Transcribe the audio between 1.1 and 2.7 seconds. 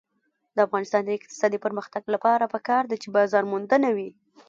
اقتصادي پرمختګ لپاره